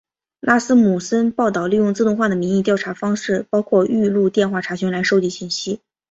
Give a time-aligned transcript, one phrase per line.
[0.39, 5.79] 拉斯穆森报导利用自动化的民意调查方式包括预录电话查询来收集信息。